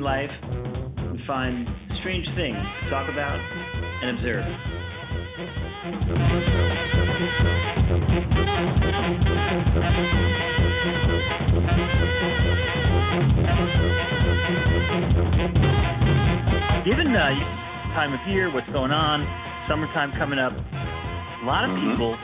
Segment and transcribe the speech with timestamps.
[0.00, 1.66] life and find
[2.00, 4.44] strange things to talk about and observe.
[16.84, 17.32] Given uh,
[17.96, 19.24] time of year, what's going on,
[19.68, 21.90] summertime coming up, a lot of Mhm.
[21.90, 22.16] people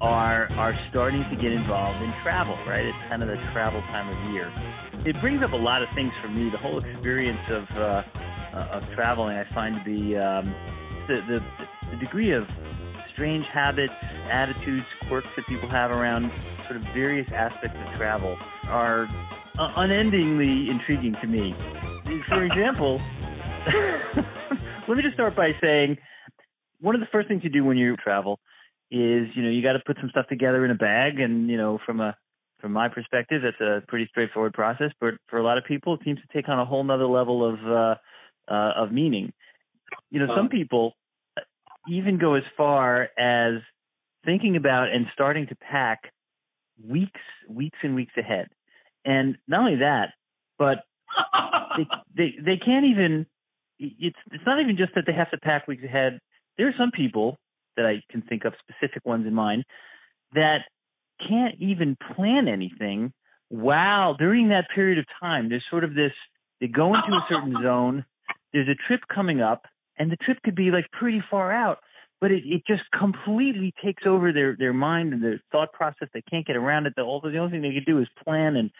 [0.00, 2.58] are are starting to get involved in travel.
[2.66, 4.50] Right, it's kind of the travel time of year.
[5.04, 6.48] It brings up a lot of things for me.
[6.50, 8.02] The whole experience of uh,
[8.54, 10.54] uh, of traveling, I find to be um,
[11.08, 11.38] the, the
[11.90, 12.44] the degree of
[13.12, 13.92] strange habits,
[14.30, 16.30] attitudes, quirks that people have around
[16.68, 18.36] sort of various aspects of travel
[18.68, 19.04] are
[19.58, 21.52] uh, unendingly intriguing to me.
[22.28, 23.00] For example,
[24.88, 25.96] let me just start by saying
[26.80, 28.38] one of the first things you do when you travel
[28.90, 31.56] is you know you got to put some stuff together in a bag, and you
[31.56, 32.16] know from a
[32.62, 34.92] from my perspective, that's a pretty straightforward process.
[35.00, 37.44] But for a lot of people, it seems to take on a whole nother level
[37.44, 37.94] of uh,
[38.50, 39.32] uh, of meaning.
[40.10, 40.92] You know, some people
[41.88, 43.54] even go as far as
[44.24, 46.12] thinking about and starting to pack
[46.88, 48.46] weeks, weeks and weeks ahead.
[49.04, 50.10] And not only that,
[50.56, 50.84] but
[51.76, 53.26] they they they can't even
[53.80, 56.20] it's it's not even just that they have to pack weeks ahead.
[56.56, 57.38] There are some people
[57.76, 59.64] that I can think of specific ones in mind
[60.34, 60.58] that
[61.28, 63.12] can't even plan anything
[63.48, 66.12] while during that period of time there's sort of this
[66.60, 68.04] they go into a certain zone,
[68.52, 69.66] there's a trip coming up
[69.98, 71.78] and the trip could be like pretty far out,
[72.20, 76.08] but it, it just completely takes over their their mind and their thought process.
[76.14, 76.94] They can't get around it.
[76.96, 78.70] The, all the only thing they can do is plan and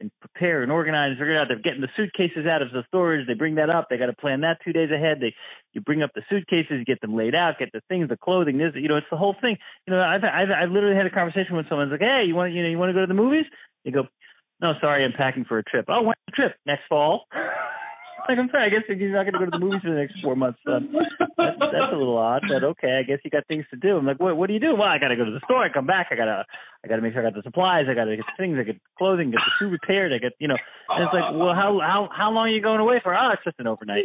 [0.00, 1.48] and prepare and organize and figure out.
[1.48, 3.26] They're getting the suitcases out of the storage.
[3.26, 3.88] They bring that up.
[3.88, 5.18] They got to plan that two days ahead.
[5.20, 5.34] They
[5.72, 8.58] you bring up the suitcases, get them laid out, get the things, the clothing.
[8.58, 9.56] This you know, it's the whole thing.
[9.86, 11.88] You know, I've I've, I've literally had a conversation with someone.
[11.88, 13.46] It's like, hey, you want you know you want to go to the movies?
[13.84, 14.08] You go,
[14.60, 15.86] no, sorry, I'm packing for a trip.
[15.88, 16.54] Oh, when's the trip?
[16.66, 17.26] Next fall.
[18.28, 20.00] Like I'm sorry, I guess you're not going to go to the movies for the
[20.00, 20.58] next four months.
[20.64, 20.84] That's,
[21.36, 23.96] that's a little odd, but okay, I guess you got things to do.
[23.96, 24.74] I'm like, what what do you do?
[24.74, 25.64] Well, I got to go to the store.
[25.64, 26.08] I come back.
[26.10, 26.44] I gotta
[26.84, 27.86] I gotta make sure I got the supplies.
[27.90, 28.56] I gotta get the things.
[28.58, 29.30] I get clothing.
[29.30, 30.12] Get the shoe repaired.
[30.12, 30.58] I get you know.
[30.88, 33.14] And it's like, well, how how how long are you going away for?
[33.14, 34.04] Oh, it's just an overnight.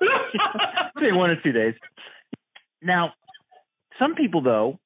[1.00, 1.74] Say one or two days.
[2.82, 3.12] Now,
[3.98, 4.78] some people though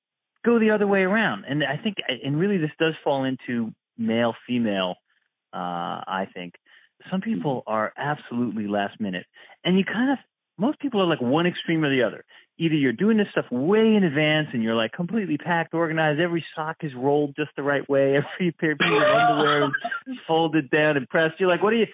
[0.44, 4.34] go the other way around, and I think, and really, this does fall into male
[4.46, 4.96] female.
[5.52, 6.54] Uh, I think
[7.10, 9.26] some people are absolutely last minute,
[9.64, 10.18] and you kind of
[10.58, 12.24] most people are like one extreme or the other.
[12.58, 16.44] Either you're doing this stuff way in advance and you're like completely packed, organized, every
[16.54, 19.64] sock is rolled just the right way, every pair of underwear
[20.06, 21.40] is folded down and pressed.
[21.40, 21.86] You're like, what are you?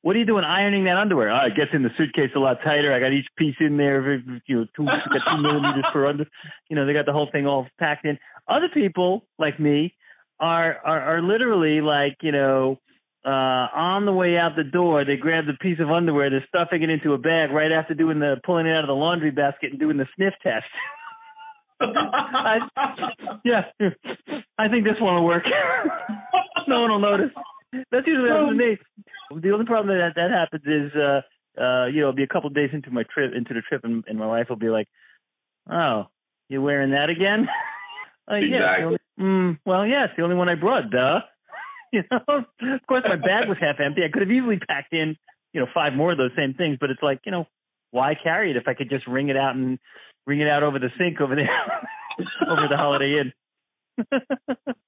[0.00, 1.30] What are you doing ironing that underwear?
[1.30, 2.92] Oh, it gets in the suitcase a lot tighter.
[2.92, 4.96] I got each piece in there, you know, two, got
[5.30, 6.26] two millimeters per under.
[6.68, 8.18] You know, they got the whole thing all packed in.
[8.48, 9.94] Other people like me
[10.40, 12.80] are are, are literally like, you know,
[13.24, 16.82] uh, on the way out the door, they grab the piece of underwear, they're stuffing
[16.82, 19.70] it into a bag right after doing the pulling it out of the laundry basket
[19.70, 20.66] and doing the sniff test.
[21.80, 22.58] I,
[23.44, 23.62] yeah,
[24.58, 25.44] I think this one will work.
[26.68, 27.30] no one will notice.
[27.90, 29.40] That's usually what happens to me.
[29.42, 31.20] The only problem that that happens is, uh,
[31.60, 33.82] uh, you know, it'll be a couple of days into my trip, into the trip,
[33.84, 34.88] and, and my wife will be like,
[35.70, 36.06] "Oh,
[36.48, 37.48] you're wearing that again?"
[38.30, 38.98] uh, yeah, Exactly.
[39.18, 41.20] mm, well, yeah, it's the only one I brought, duh.
[41.98, 44.00] You know, of course, my bag was half empty.
[44.02, 45.14] I could have easily packed in,
[45.52, 46.78] you know, five more of those same things.
[46.80, 47.46] But it's like, you know,
[47.90, 49.78] why carry it if I could just wring it out and
[50.26, 51.50] wring it out over the sink over there,
[52.48, 53.32] over the Holiday Inn.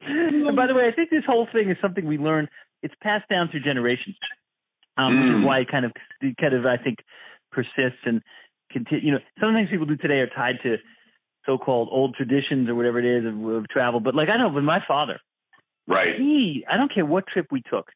[0.01, 2.49] and by the way, I think this whole thing is something we learn.
[2.83, 4.17] It's passed down through generations,
[4.97, 5.47] um, which is Mm.
[5.47, 5.93] why it kind of,
[6.23, 6.99] it kind of, I think,
[7.53, 8.23] persists and
[8.71, 9.05] continue.
[9.05, 10.77] You know, some of the things people do today are tied to
[11.45, 14.01] so-called old traditions or whatever it is of, of travel.
[14.01, 15.21] But like I know, with my father,
[15.87, 16.17] Right.
[16.17, 17.91] he I don't care what trip we took.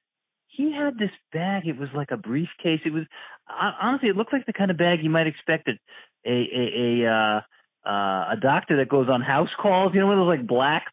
[0.49, 1.67] He had this bag.
[1.67, 2.81] It was like a briefcase.
[2.85, 3.05] It was
[3.47, 5.79] hon- honestly, it looked like the kind of bag you might expect it
[6.27, 7.41] a a a uh,
[7.89, 9.93] uh, a doctor that goes on house calls.
[9.95, 10.85] You know, one of those like black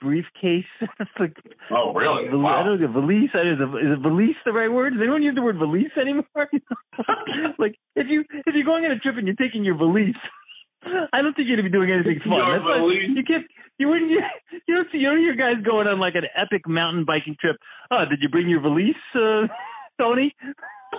[0.00, 0.66] briefcase.
[1.18, 1.36] like
[1.70, 2.28] Oh, really?
[2.28, 3.30] val- I don't know valise.
[3.32, 4.92] I don't know, is it valise the right word?
[4.92, 6.24] Does anyone use the word valise anymore?
[7.58, 10.14] like if you if you're going on a trip and you're taking your valise.
[11.12, 12.36] I don't think you're gonna be doing anything fun.
[12.36, 13.46] Your That's why you can't.
[13.78, 14.10] You wouldn't.
[14.52, 14.98] You, you don't see.
[14.98, 17.56] You don't hear guys going on like an epic mountain biking trip.
[17.90, 19.46] Oh, did you bring your valise, uh,
[19.98, 20.34] Tony?
[20.44, 20.98] I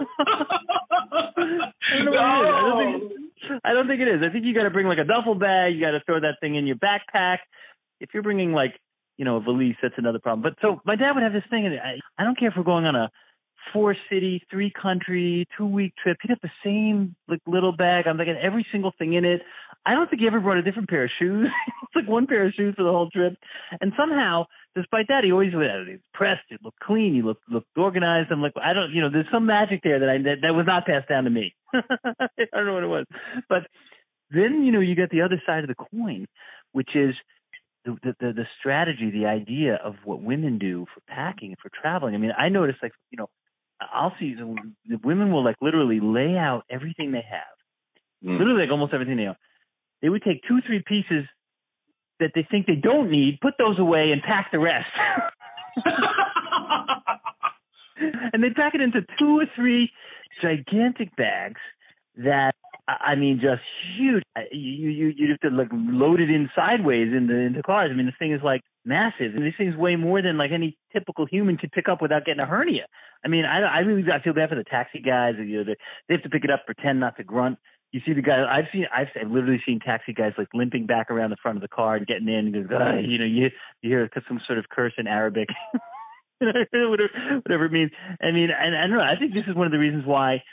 [1.98, 2.51] don't know what it is.
[2.54, 3.62] I don't think.
[3.63, 4.22] I don't think it is.
[4.27, 5.75] I think you got to bring like a duffel bag.
[5.75, 7.38] You got to throw that thing in your backpack.
[8.01, 8.74] If you're bringing like
[9.18, 10.42] you know a valise, that's another problem.
[10.42, 12.63] But so my dad would have this thing, and I, I don't care if we're
[12.63, 13.10] going on a
[13.74, 16.18] four city, three country, two week trip.
[16.22, 18.06] He'd have the same like little bag.
[18.08, 19.42] I'm at every single thing in it.
[19.86, 21.48] I don't think he ever brought a different pair of shoes.
[21.84, 23.34] it's like one pair of shoes for the whole trip.
[23.82, 24.46] And somehow,
[24.76, 26.42] despite that, he always was pressed.
[26.50, 27.14] He looked clean.
[27.14, 28.32] He looked looked organized.
[28.32, 30.66] I'm like, I don't, you know, there's some magic there that I that, that was
[30.66, 31.54] not passed down to me.
[31.74, 33.06] I don't know what it was,
[33.50, 33.64] but
[34.32, 36.26] then you know you get the other side of the coin,
[36.72, 37.14] which is
[37.86, 42.16] the, the the strategy, the idea of what women do for packing and for traveling.
[42.16, 43.30] I mean, I noticed like you know,
[43.81, 44.56] I'll see the,
[44.88, 47.57] the women will like literally lay out everything they have,
[48.24, 48.38] mm.
[48.39, 49.36] literally like almost everything they have.
[50.01, 51.25] They would take two, three pieces
[52.19, 54.88] that they think they don't need, put those away, and pack the rest.
[58.33, 59.92] and they pack it into two or three
[60.42, 61.60] gigantic bags
[62.18, 62.54] that
[62.88, 63.62] I mean, just
[63.98, 64.24] huge.
[64.51, 67.89] You you you have to like load it in sideways in the in the cars.
[67.92, 70.78] I mean, the thing is like massive, and this things way more than like any
[70.94, 72.86] typical human could pick up without getting a hernia.
[73.24, 75.36] I mean, I I really I feel bad for the taxi guys.
[75.38, 75.74] You know,
[76.08, 77.58] they, have to pick it up, pretend not to grunt.
[77.92, 78.44] You see the guy.
[78.44, 78.86] I've seen.
[78.94, 81.96] I've, I've literally seen taxi guys like limping back around the front of the car
[81.96, 82.54] and getting in.
[82.54, 83.50] And goes, you know, you
[83.82, 85.50] you hear some sort of curse in Arabic.
[86.40, 87.10] whatever,
[87.44, 87.92] whatever it means.
[88.22, 89.02] I mean, and I don't know.
[89.02, 90.44] I think this is one of the reasons why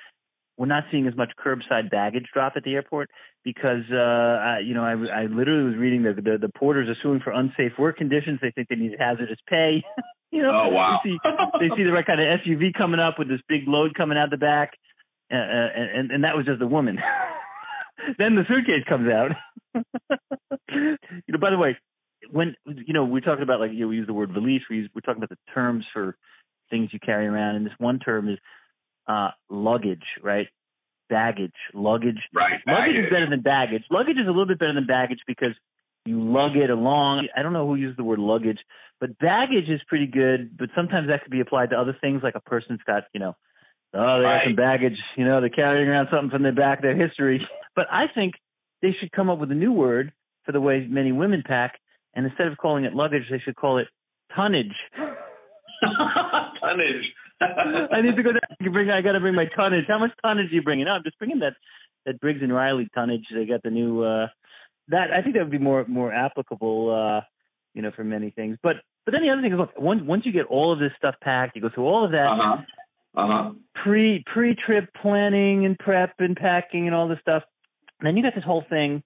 [0.57, 3.11] we're not seeing as much curbside baggage drop at the airport
[3.45, 7.01] because uh I, you know I I literally was reading the, the the porters are
[7.03, 8.39] suing for unsafe work conditions.
[8.43, 9.83] They think they need hazardous pay.
[10.31, 11.01] you know, oh wow.
[11.05, 11.19] They see,
[11.61, 14.31] they see the right kind of SUV coming up with this big load coming out
[14.31, 14.73] the back,
[15.33, 16.99] uh, and and that was just a woman.
[18.19, 19.31] then the suitcase comes out.
[20.71, 21.77] you know, by the way,
[22.31, 24.77] when you know we're talking about like you know, we use the word valise, we
[24.77, 26.17] use, we're talking about the terms for
[26.71, 28.39] things you carry around, and this one term is
[29.07, 30.49] uh, luggage, right?
[31.09, 32.21] Baggage, luggage.
[32.35, 32.61] Right.
[32.67, 33.83] Luggage is better than baggage.
[33.91, 35.55] Luggage is a little bit better than baggage because
[36.05, 37.29] you lug it along.
[37.37, 38.59] I don't know who uses the word luggage,
[39.01, 40.57] but baggage is pretty good.
[40.57, 43.37] But sometimes that could be applied to other things, like a person's got, you know,
[43.95, 44.39] oh, they right.
[44.39, 44.99] got some baggage.
[45.17, 47.47] You know, they're carrying around something from their back, their history.
[47.75, 48.35] But I think
[48.83, 50.13] they should come up with a new word
[50.45, 51.79] for the way many women pack,
[52.15, 53.87] and instead of calling it luggage, they should call it
[54.37, 54.77] tonnage.
[56.61, 57.05] tonnage.
[57.93, 58.73] I need to go down.
[58.73, 58.91] Bring.
[58.91, 59.85] I got to bring my tonnage.
[59.89, 60.87] How much tonnage are you bringing?
[60.87, 61.55] No, I'm just bringing that
[62.07, 63.25] that Briggs and Riley tonnage.
[63.35, 64.03] They got the new.
[64.03, 64.29] uh
[64.89, 66.91] That I think that would be more more applicable.
[66.91, 67.27] uh
[67.75, 68.59] you know, for many things.
[68.63, 70.93] But but then the other thing is, look, once once you get all of this
[70.97, 72.63] stuff packed, you go through all of that uh-huh.
[73.15, 73.51] Uh-huh.
[73.83, 77.43] pre pre trip planning and prep and packing and all this stuff.
[78.01, 79.03] And then you got this whole thing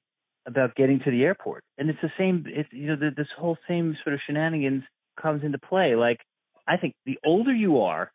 [0.47, 2.45] about getting to the airport, and it's the same.
[2.47, 4.85] It's you know the, this whole same sort of shenanigans
[5.21, 5.97] comes into play.
[5.97, 6.21] Like
[6.67, 8.13] I think the older you are,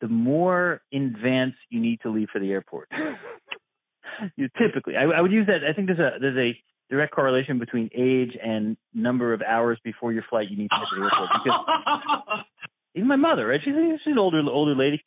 [0.00, 2.88] the more in advance you need to leave for the airport.
[4.36, 5.68] you typically, I, I would use that.
[5.68, 6.58] I think there's a there's a
[6.90, 10.88] direct correlation between age and number of hours before your flight you need to get
[10.90, 11.28] to the airport.
[11.44, 12.44] Because
[12.94, 13.60] even my mother, right?
[13.62, 13.74] She's
[14.04, 15.02] she's an older older lady.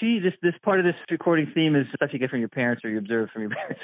[0.00, 2.84] She this this part of this recording theme is stuff you get from your parents
[2.84, 3.80] or you observe from your parents.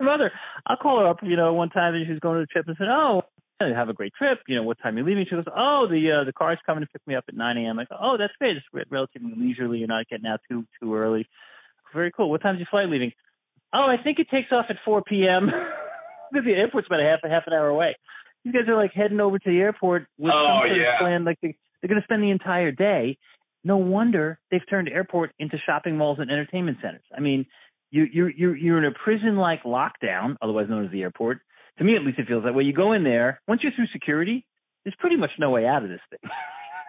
[0.00, 0.32] my mother,
[0.66, 2.66] I'll call her up, you know, one time and she was going to the trip
[2.68, 3.22] and said, "Oh,
[3.60, 4.38] have a great trip.
[4.46, 5.24] You know, what time you're leaving?
[5.28, 7.78] She goes, oh, the uh, the car's coming to pick me up at 9 a.m.
[7.78, 8.56] I go, oh, that's great.
[8.56, 9.78] It's relatively leisurely.
[9.78, 11.26] You're not getting out too too early.
[11.94, 12.30] Very cool.
[12.30, 13.12] What time's your flight leaving?
[13.72, 15.50] Oh, I think it takes off at 4 p.m.
[16.32, 17.96] the airport's about a half a half an hour away.
[18.44, 20.94] These guys are like heading over to the airport with oh, some sort yeah.
[20.94, 21.24] of plan.
[21.24, 23.18] Like they, they're going to spend the entire day.
[23.64, 27.02] No wonder they've turned airport into shopping malls and entertainment centers.
[27.16, 27.46] I mean,
[27.90, 31.40] you you you're you're in a prison-like lockdown, otherwise known as the airport
[31.78, 32.64] to me, at least, it feels that way.
[32.64, 34.46] You go in there, once you're through security,
[34.84, 36.20] there's pretty much no way out of this thing.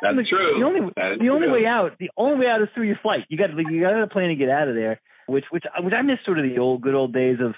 [0.02, 0.60] That's the, true.
[0.60, 1.34] The only the true.
[1.34, 3.26] only way out, the only way out is through your flight.
[3.30, 6.04] You got you got a plane to get out of there, which which which I
[6.04, 7.56] miss sort of the old good old days of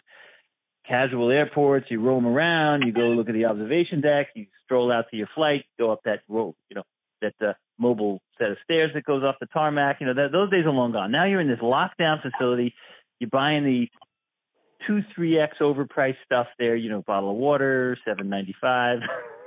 [0.87, 1.87] casual airports.
[1.89, 5.27] You roam around, you go look at the observation deck, you stroll out to your
[5.35, 6.83] flight, go up that road, you know,
[7.21, 9.97] that uh, mobile set of stairs that goes off the tarmac.
[9.99, 11.11] You know, that, those days are long gone.
[11.11, 12.73] Now you're in this lockdown facility.
[13.19, 13.89] You're buying the
[14.87, 16.75] two three x overpriced stuff there.
[16.75, 18.99] You know, bottle of water, seven ninety five.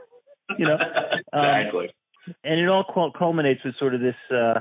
[0.58, 0.76] you know,
[1.32, 1.86] exactly.
[1.86, 4.60] Um, and it all culminates with sort of this uh,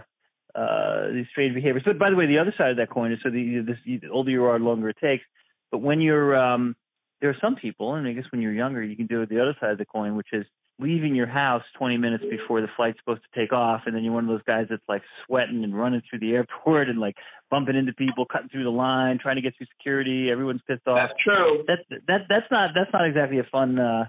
[0.57, 1.83] uh, these strange behaviors.
[1.85, 4.09] But by the way, the other side of that coin is so the, this, the
[4.09, 5.23] older you are, the longer it takes.
[5.71, 6.75] But when you're um,
[7.21, 9.41] there are some people, and I guess when you're younger, you can do it the
[9.41, 10.45] other side of the coin, which is
[10.81, 14.13] leaving your house 20 minutes before the flight's supposed to take off, and then you're
[14.13, 17.15] one of those guys that's like sweating and running through the airport and like
[17.49, 20.29] bumping into people, cutting through the line, trying to get through security.
[20.31, 20.97] Everyone's pissed off.
[20.97, 21.63] That's true.
[21.67, 24.05] That's that that's not that's not exactly a fun uh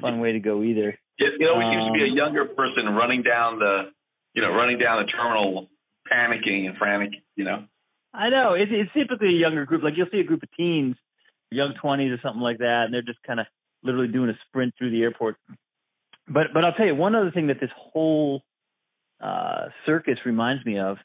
[0.00, 0.98] fun way to go either.
[1.18, 3.92] It, it always um, seems to be a younger person running down the
[4.34, 5.68] you know running down the terminal,
[6.10, 7.20] panicking and frantic.
[7.36, 7.64] You know.
[8.14, 9.82] I know it's it's typically a younger group.
[9.82, 10.96] Like you'll see a group of teens,
[11.50, 13.46] young twenties or something like that, and they're just kind of
[13.82, 15.36] literally doing a sprint through the airport
[16.32, 18.42] but but I'll tell you one other thing that this whole
[19.20, 20.96] uh, circus reminds me of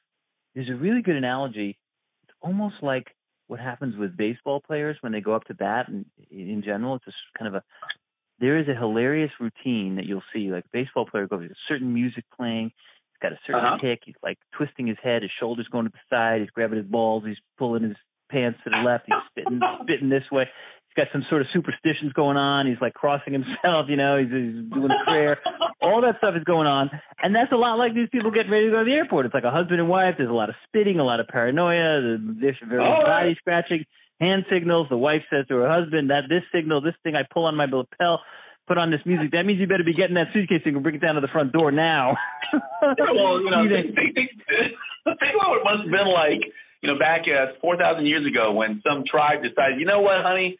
[0.55, 1.77] there's a really good analogy.
[2.23, 3.07] It's almost like
[3.47, 7.05] what happens with baseball players when they go up to bat and in general it's
[7.05, 7.63] just kind of a
[8.39, 11.67] there is a hilarious routine that you'll see like a baseball player goes there's a
[11.67, 13.77] certain music playing he's got a certain Uh-huh.
[13.79, 16.87] kick he's like twisting his head his shoulders going to the side he's grabbing his
[16.87, 17.95] balls he's pulling his
[18.29, 20.49] pants to the left he's spitting spitting this way
[20.97, 24.65] got some sort of superstitions going on he's like crossing himself you know he's, he's
[24.73, 25.37] doing a prayer
[25.81, 26.89] all that stuff is going on
[27.21, 29.25] and that's a lot like these people getting ready to go to the airport.
[29.25, 30.15] It's like a husband and wife.
[30.17, 32.17] There's a lot of spitting, a lot of paranoia.
[32.39, 33.05] There's very right.
[33.05, 33.85] body scratching,
[34.21, 34.87] hand signals.
[34.89, 37.65] The wife says to her husband, "That this signal, this thing I pull on my
[37.65, 38.21] lapel,
[38.67, 39.31] put on this music.
[39.31, 41.31] That means you better be getting that suitcase and can bring it down to the
[41.33, 42.17] front door now."
[42.53, 46.41] well, you know, think about what it must have been like,
[46.81, 50.59] you know, back uh, 4,000 years ago when some tribe decided, you know what, honey,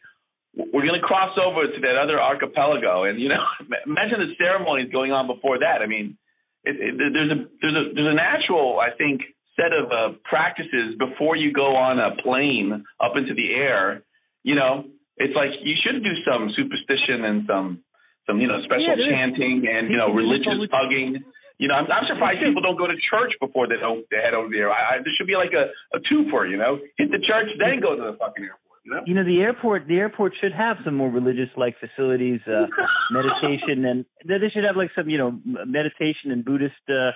[0.58, 3.42] we're going to cross over to that other archipelago, and you know,
[3.86, 5.82] imagine the ceremonies going on before that.
[5.82, 6.18] I mean,
[6.64, 9.22] it, it, there's a there's a there's a natural, I think,
[9.54, 14.02] set of uh, practices before you go on a plane up into the air.
[14.42, 14.84] You know,
[15.16, 17.82] it's like you should do some superstition and some
[18.26, 21.22] some you know special Yeah, chanting and you know religious hugging.
[21.58, 24.34] You know, I'm, I'm surprised people don't go to church before they don't they head
[24.34, 24.70] over there.
[24.70, 26.50] I, I, there should be like a a twofer.
[26.50, 28.67] You know, hit the church then go to the fucking airport.
[28.88, 29.02] You know.
[29.06, 29.86] you know, the airport.
[29.86, 32.66] The airport should have some more religious-like facilities, uh,
[33.10, 37.10] meditation, and they should have like some, you know, meditation and Buddhist uh,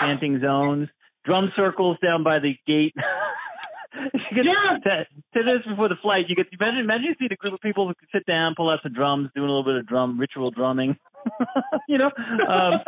[0.00, 0.88] chanting zones,
[1.24, 2.94] drum circles down by the gate.
[4.32, 4.78] you Yeah.
[4.84, 6.24] to, to this before the flight.
[6.28, 8.68] You get imagine imagine you see the group of people who can sit down, pull
[8.68, 10.96] out some drums, doing a little bit of drum ritual drumming.
[11.88, 12.10] you know.
[12.48, 12.80] Um,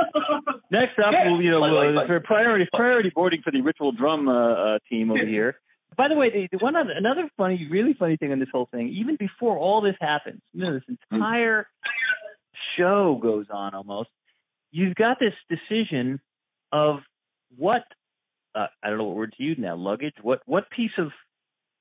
[0.71, 3.61] next up, Yeah, we'll, you know, like- we'll- like- for priority priority boarding for the
[3.63, 4.33] ritual drum uh,
[4.75, 5.57] uh, team over here.
[5.97, 8.69] By the way, the, the one other, another funny, really funny thing on this whole
[8.71, 11.67] thing, even before all this happens, you know, this entire
[12.77, 14.11] show goes on almost.
[14.71, 16.21] You've got this decision
[16.73, 16.99] of
[17.57, 17.83] what
[18.55, 20.15] uh, I don't know what word to use now, luggage.
[20.23, 21.09] What what piece of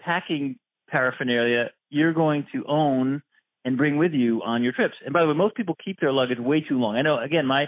[0.02, 0.58] packing
[0.90, 3.22] paraphernalia you're going to own
[3.64, 4.96] and bring with you on your trips.
[5.04, 6.96] And by the way, most people keep their luggage way too long.
[6.96, 7.20] I know.
[7.20, 7.66] Again, my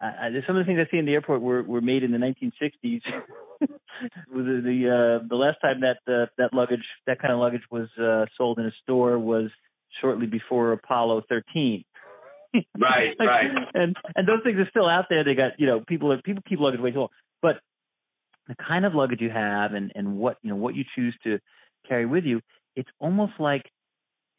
[0.00, 2.12] I, I, some of the things I see in the airport were were made in
[2.12, 3.02] the 1960s.
[3.60, 3.68] the
[4.32, 8.26] the, uh, the last time that uh, that luggage that kind of luggage was uh,
[8.36, 9.50] sold in a store was
[10.00, 11.84] shortly before Apollo 13.
[12.76, 13.46] Right, Like, right.
[13.74, 15.22] And and those things are still out there.
[15.22, 17.08] They got you know people are people keep luggage way too long.
[17.40, 17.60] But
[18.48, 21.38] the kind of luggage you have and and what you know what you choose to
[21.88, 22.40] carry with you,
[22.74, 23.70] it's almost like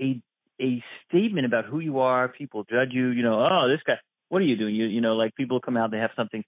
[0.01, 0.21] a
[0.61, 2.27] a statement about who you are.
[2.27, 3.11] People judge you.
[3.11, 3.93] You know, oh, this guy.
[4.31, 4.73] What are you doing?
[4.73, 6.41] You you know, like people come out, they have something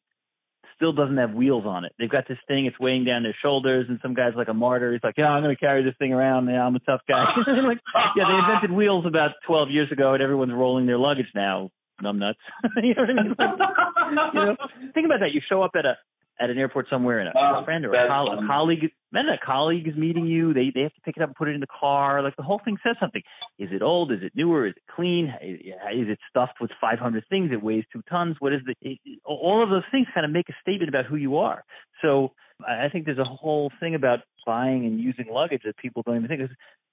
[0.77, 1.91] still doesn't have wheels on it.
[1.99, 4.93] They've got this thing, it's weighing down their shoulders, and some guy's like a martyr.
[4.93, 6.47] He's like, yeah, I'm to carry this thing around.
[6.47, 7.25] Yeah, I'm a tough guy.
[7.67, 7.79] like,
[8.15, 11.69] yeah, they invented wheels about 12 years ago, and everyone's rolling their luggage now.
[12.03, 12.39] I'm nuts.
[12.83, 13.35] you know what I mean?
[13.37, 14.55] Like, you know,
[14.93, 15.31] think about that.
[15.33, 15.93] You show up at a
[16.39, 19.25] at an airport somewhere, and a, Oh, a friend or a, coll- a colleague, then
[19.27, 20.53] a colleague is meeting you.
[20.53, 22.21] They they have to pick it up and put it in the car.
[22.21, 23.21] Like the whole thing says something.
[23.59, 24.11] Is it old?
[24.11, 24.67] Is it newer?
[24.67, 25.33] Is it clean?
[25.41, 27.51] Is is it stuffed with 500 things?
[27.51, 28.35] It weighs two tons.
[28.39, 28.75] What is the?
[28.81, 31.63] It, all of those things kind of make a statement about who you are.
[32.01, 32.31] So
[32.67, 36.17] I I think there's a whole thing about buying and using luggage that people don't
[36.17, 36.41] even think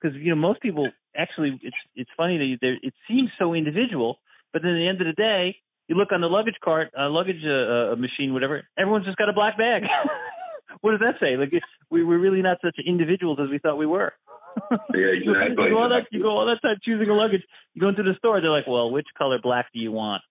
[0.00, 3.54] because you know most people actually it's it's funny that you, there it seems so
[3.54, 4.18] individual,
[4.52, 5.56] but then at the end of the day
[5.90, 8.62] you look on the luggage cart, uh, luggage uh, uh, machine, whatever.
[8.78, 9.82] Everyone's just got a black bag.
[10.82, 11.36] what does that say?
[11.36, 11.50] Like
[11.90, 14.12] we we're really not such individuals as we thought we were.
[14.94, 15.64] Yeah, exactly.
[15.64, 17.42] you go all that you go all that time choosing a luggage.
[17.74, 20.22] You go into the store, they're like, well, which color black do you want?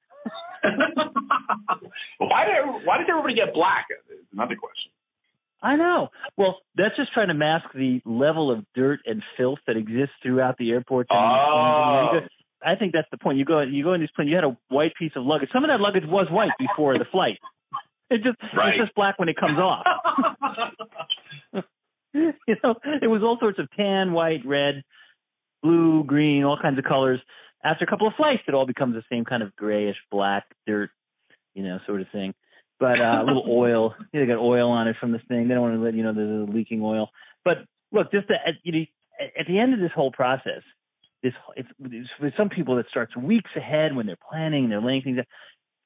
[2.18, 3.86] why did why did everybody get black?
[4.12, 4.92] Is another question.
[5.62, 6.08] I know.
[6.38, 10.56] Well, that's just trying to mask the level of dirt and filth that exists throughout
[10.58, 11.10] the airports.
[11.12, 12.10] And Oh.
[12.12, 12.28] and you go-
[12.66, 13.38] I think that's the point.
[13.38, 14.28] You go, you go in this plane.
[14.28, 15.50] You had a white piece of luggage.
[15.54, 17.38] Some of that luggage was white before the flight.
[18.10, 18.70] It just Right.
[18.70, 19.86] it's just black when it comes off.
[22.14, 24.84] you know, it was all sorts of tan, white, red,
[25.62, 27.20] blue, green, all kinds of colors.
[27.64, 30.90] After a couple of flights, it all becomes the same kind of grayish black dirt,
[31.54, 32.34] you know, sort of thing.
[32.80, 33.94] But uh, a little oil.
[34.14, 35.48] You know, they got oil on it from this thing.
[35.48, 37.10] They don't want to let you know there's a leaking oil.
[37.46, 37.58] But
[37.92, 38.86] look, just at, you know,
[39.40, 40.64] at the end of this whole process,
[41.24, 45.02] this it's, it's for some people that starts weeks ahead when they're planning, they're laying
[45.02, 45.26] things out,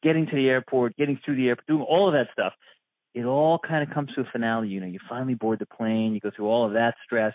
[0.02, 2.54] getting to the airport, getting through the airport, doing all of that stuff.
[3.14, 4.70] It all kind of comes to a finale.
[4.70, 7.34] You know, you finally board the plane, you go through all of that stress.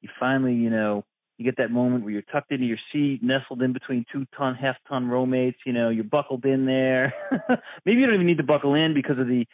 [0.00, 1.04] You finally, you know,
[1.38, 4.54] you get that moment where you're tucked into your seat, nestled in between two ton,
[4.54, 5.58] half ton roommates.
[5.66, 7.12] You know, you're buckled in there.
[7.84, 9.46] Maybe you don't even need to buckle in because of the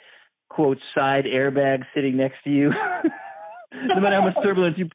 [0.48, 2.70] quote side airbag sitting next to you.
[3.72, 4.88] no matter how much turbulence you,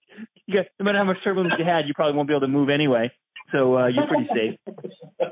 [0.48, 2.48] you got, no matter how much turbulence you had, you probably won't be able to
[2.48, 3.12] move anyway.
[3.52, 4.76] So uh, you're pretty safe.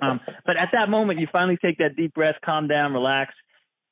[0.02, 3.34] Um, but at that moment, you finally take that deep breath, calm down, relax.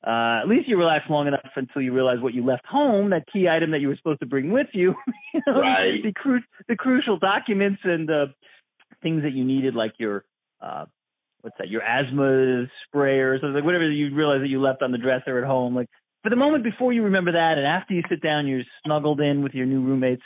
[0.06, 3.24] uh, at least you relax long enough until you realize what you left home, that
[3.32, 4.94] key item that you were supposed to bring with you,
[5.34, 6.02] you know, Right.
[6.02, 8.26] the, cru- the crucial documents and uh,
[9.02, 10.24] things that you needed, like your
[10.62, 10.84] uh,
[11.42, 14.98] what's that, your asthma sprayer, or like whatever you realize that you left on the
[14.98, 15.74] dresser at home.
[15.74, 15.88] Like
[16.24, 19.42] for the moment before you remember that, and after you sit down, you're snuggled in
[19.42, 20.22] with your new roommates.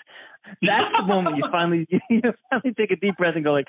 [0.62, 3.66] That's the moment you finally you finally take a deep breath and go like,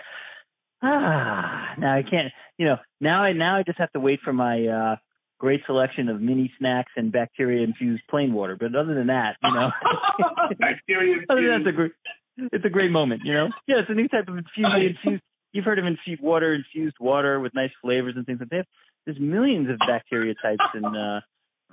[0.84, 4.32] ah, now I can't, you know, now I now I just have to wait for
[4.32, 4.96] my uh
[5.40, 8.56] great selection of mini snacks and bacteria infused plain water.
[8.60, 9.70] But other than that, you know,
[10.60, 11.24] Bacteria.
[11.30, 11.92] other than that's a great,
[12.38, 13.48] it's a great moment, you know.
[13.68, 14.98] Yeah, it's a new type of infused.
[15.04, 18.66] infused you've heard of infused water, infused water with nice flavors and things like that.
[19.06, 21.22] There's millions of bacteria types and uh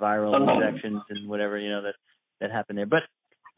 [0.00, 1.94] viral infections and whatever you know that
[2.40, 2.86] that happen there.
[2.86, 3.02] But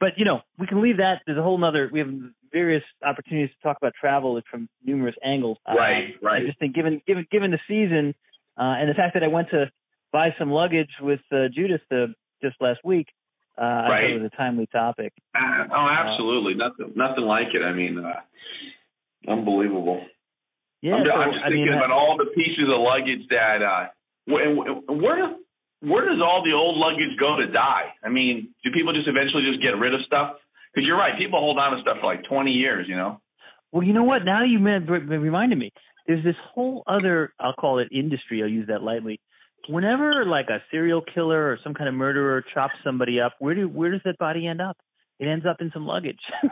[0.01, 1.23] but you know we can leave that.
[1.27, 1.89] There's a whole nother.
[1.93, 2.11] We have
[2.53, 5.59] various opportunities to talk about travel from numerous angles.
[5.69, 6.43] Uh, Right, right.
[6.43, 8.15] I just think given given given the season
[8.57, 9.71] uh, and the fact that I went to
[10.13, 12.07] buy some luggage with uh, Judith uh,
[12.43, 13.09] just last week,
[13.59, 14.11] uh, I thought Right.
[14.11, 15.13] it was a timely topic.
[15.35, 16.55] Uh, oh, absolutely.
[16.55, 17.63] nothing, nothing like it.
[17.63, 20.01] I mean, uh, unbelievable.
[20.81, 23.27] Yeah, I'm, so, I'm just I mean, thinking I- about all the pieces of luggage
[23.31, 23.63] that.
[23.63, 23.87] Uh,
[24.27, 25.37] where, where
[25.81, 27.95] where does all the old luggage go to die?
[28.03, 30.37] I mean, do people just eventually just get rid of stuff?
[30.75, 32.87] Because you're right, people hold on to stuff for like 20 years.
[32.89, 33.21] You know.
[33.73, 34.25] Well, you know what?
[34.25, 35.73] Now you reminded me.
[36.07, 38.43] There's this whole other, I'll call it industry.
[38.43, 39.21] I'll use that lightly.
[39.69, 43.69] Whenever like a serial killer or some kind of murderer chops somebody up, where do
[43.69, 44.79] where does that body end up?
[45.19, 46.21] It ends up in some luggage.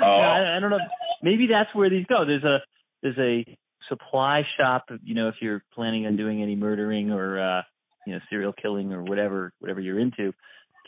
[0.00, 0.06] Oh.
[0.06, 0.78] I, I don't know.
[1.22, 2.24] Maybe that's where these go.
[2.24, 2.58] There's a
[3.02, 3.58] there's a
[3.88, 4.84] supply shop.
[5.02, 7.62] You know, if you're planning on doing any murdering or uh,
[8.06, 10.32] you know serial killing or whatever whatever you're into,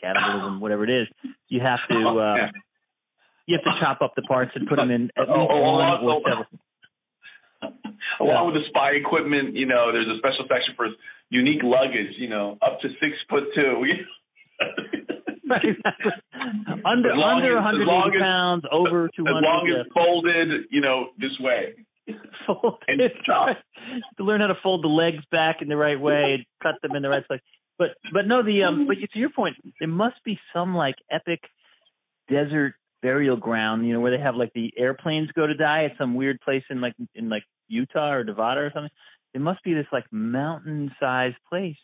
[0.01, 1.07] cannibalism, whatever it is,
[1.49, 2.49] you have to uh, Yeah.
[3.47, 5.61] you have to chop up the parts and put them in at Oh, least oh,
[5.61, 6.21] one oh, or oh.
[6.27, 6.45] several.
[8.19, 10.87] Along with the spy equipment, you know, there's a special section for
[11.29, 12.13] unique luggage.
[12.17, 13.83] You know, up to six foot two.
[16.85, 19.37] Under under as- as 180 as- pounds, over 200.
[19.37, 19.81] as long yeah.
[19.81, 21.73] as folded, you know, this way.
[22.45, 23.13] Fold and it.
[24.17, 26.95] to learn how to fold the legs back in the right way and cut them
[26.95, 27.41] in the right place.
[27.77, 28.87] But but no, the um.
[28.87, 31.39] But to your point, there must be some like epic
[32.29, 35.97] desert burial ground, you know, where they have like the airplanes go to die at
[35.97, 38.91] some weird place in like in like Utah or Nevada or something.
[39.33, 41.77] There must be this like mountain-sized place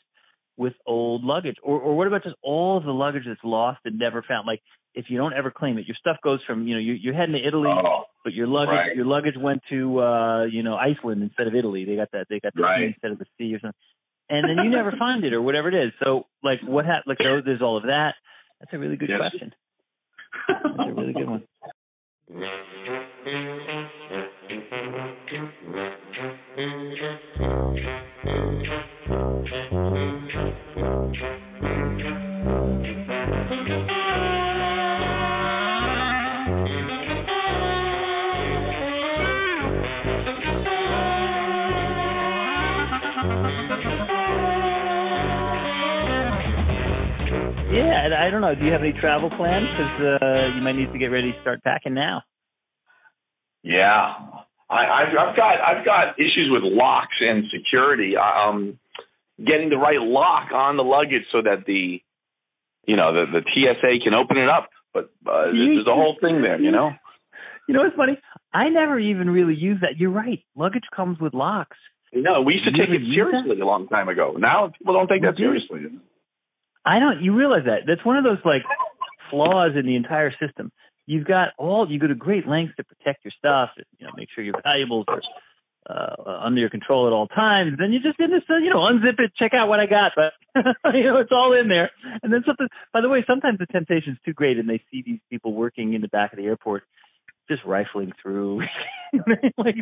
[0.57, 3.97] with old luggage, or or what about just all of the luggage that's lost and
[3.97, 4.45] never found?
[4.45, 4.61] Like
[4.95, 7.33] if you don't ever claim it, your stuff goes from you know you you're heading
[7.35, 8.95] to Italy, Oh, but your luggage Right.
[8.95, 11.85] your luggage went to uh you know Iceland instead of Italy.
[11.85, 12.79] They got that they got the Right.
[12.79, 13.73] sea instead of the sea or something.
[14.29, 15.93] And then you never find it or whatever it is.
[16.03, 18.15] So like what hap- like there- there's all of that.
[18.59, 19.19] That's a really good Yes.
[19.19, 19.53] question.
[20.47, 21.43] That's a really good one.
[48.27, 48.53] I don't know.
[48.53, 49.67] Do you have any travel plans?
[49.71, 52.23] Because uh, you might need to get ready to start packing now.
[53.63, 54.03] Yeah,
[54.69, 58.15] I, I've, I've got I've got issues with locks and security.
[58.17, 58.77] Um,
[59.39, 62.01] getting the right lock on the luggage so that the,
[62.85, 64.69] you know, the the TSA can open it up.
[64.93, 66.91] But uh, there's, a whole thing there, you know.
[67.67, 68.19] You know what's funny?
[68.53, 69.97] I never even really use that.
[69.97, 70.43] You're right.
[70.55, 71.77] Luggage comes with locks.
[72.13, 74.35] No, we used to You take it seriously a long time ago.
[74.37, 75.79] Now people don't take that seriously.
[76.87, 77.21] I don't.
[77.21, 77.83] You realize that?
[77.85, 78.63] That's one of those like
[79.29, 80.71] flaws in the entire system.
[81.05, 81.85] You've got all.
[81.89, 83.71] You go to great lengths to protect your stuff.
[83.99, 85.21] You know, make sure your valuables are
[85.89, 87.73] uh, under your control at all times.
[87.77, 90.31] Then you just in this, you know, unzip it, check out what I got, but
[90.95, 91.91] you know, it's all in there.
[92.23, 92.67] And then something.
[92.93, 96.01] By the way, sometimes the temptation's too great, and they see these people working in
[96.01, 96.83] the back of the airport,
[97.49, 98.61] just rifling through.
[99.57, 99.75] like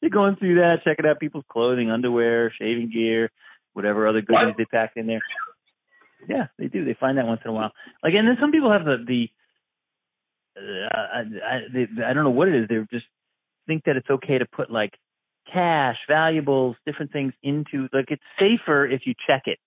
[0.00, 3.30] they're going through that, checking out people's clothing, underwear, shaving gear,
[3.72, 5.22] whatever other goodies they packed in there.
[6.28, 6.84] Yeah, they do.
[6.84, 7.72] They find that once in a while.
[8.02, 9.28] Like, and then some people have the the.
[10.56, 12.68] Uh, I, I, they, I don't know what it is.
[12.68, 13.06] They just
[13.66, 14.92] think that it's okay to put like
[15.52, 19.58] cash, valuables, different things into like it's safer if you check it.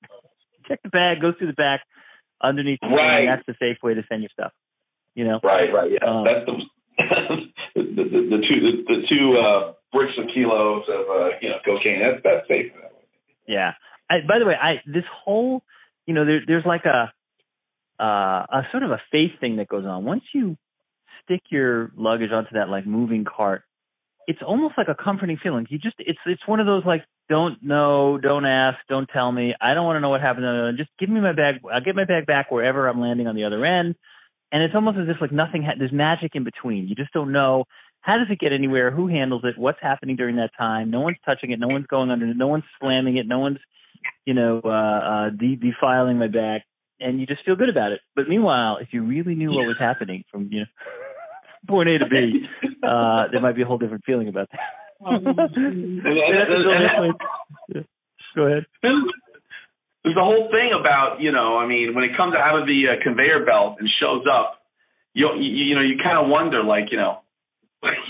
[0.68, 1.82] Check the bag, go through the back,
[2.42, 2.80] underneath.
[2.82, 3.26] the Right.
[3.26, 4.52] That's the safe way to send your stuff.
[5.16, 5.40] You know.
[5.44, 6.08] Right, right, yeah.
[6.08, 6.54] Um, That's the
[7.76, 11.58] the, the, the two the, the two uh, bricks of kilos of uh, you know
[11.66, 12.00] cocaine.
[12.00, 12.72] That's that's safe.
[13.48, 13.74] Yeah.
[14.10, 15.64] I, by the way, I this whole,
[16.08, 17.12] you know, there, there's like a
[18.02, 20.06] uh, a sort of a faith thing that goes on.
[20.06, 20.58] Once you
[21.24, 23.64] stick your luggage onto that like moving cart,
[24.28, 25.68] it's almost like a comforting feeling.
[25.70, 29.54] You just it's it's one of those like don't know, don't ask, don't tell me.
[29.60, 30.78] I don't want to know what happened.
[30.78, 31.56] Just give me my bag.
[31.72, 33.96] I'll get my bag back wherever I'm landing on the other end.
[34.52, 35.64] And it's almost as if like nothing.
[35.64, 36.88] Ha- there's magic in between.
[36.88, 37.66] You just don't know
[38.00, 40.90] how does it get anywhere, who handles it, what's happening during that time.
[40.90, 41.60] No one's touching it.
[41.60, 42.34] No one's going under.
[42.34, 43.28] No one's slamming it.
[43.28, 43.58] No one's
[44.26, 46.62] you know uh, uh, de- defiling my bag.
[47.00, 48.02] And you just feel good about it.
[48.16, 50.66] But meanwhile, if you really knew what was happening from you know
[51.68, 52.42] point A to B,
[52.84, 54.60] uh, there might be a whole different feeling about that.
[58.36, 58.66] Go ahead.
[58.82, 62.84] There's the whole thing about you know, I mean, when it comes out of the
[62.90, 64.62] uh, conveyor belt and shows up,
[65.14, 67.20] you you, you know, you kind of wonder, like you know,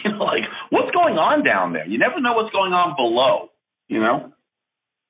[0.03, 1.87] you know, like what's going on down there?
[1.87, 3.49] You never know what's going on below,
[3.87, 4.31] you know.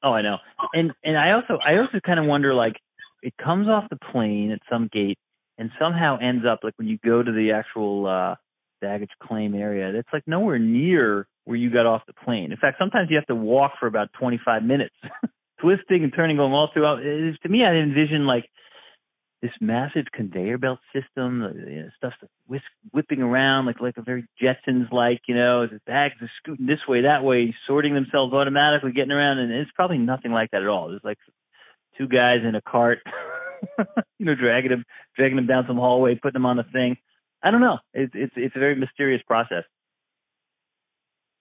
[0.03, 0.37] Oh, I know.
[0.73, 2.75] And and I also I also kind of wonder like
[3.21, 5.17] it comes off the plane at some gate
[5.57, 8.35] and somehow ends up like when you go to the actual uh
[8.81, 12.51] baggage claim area, that's like nowhere near where you got off the plane.
[12.51, 14.93] In fact, sometimes you have to walk for about 25 minutes,
[15.59, 16.99] twisting and turning, going all throughout.
[17.01, 18.45] It to me, I envision like
[19.41, 22.13] this massive conveyor belt system, uh, you know, stuff
[22.47, 26.65] whisk, whipping around like like a very Jetsons like, you know, the bags are scooting
[26.65, 30.63] this way, that way, sorting themselves automatically, getting around, and it's probably nothing like that
[30.63, 30.89] at all.
[30.89, 31.19] There's like
[31.97, 32.99] two guys in a cart,
[34.17, 36.97] you know, dragging them, dragging them down some hallway, putting them on a thing.
[37.43, 37.77] I don't know.
[37.93, 39.63] It's it's it's a very mysterious process.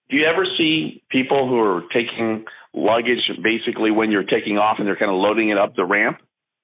[0.09, 4.87] Do you ever see people who are taking luggage basically when you're taking off and
[4.87, 6.19] they're kind of loading it up the ramp?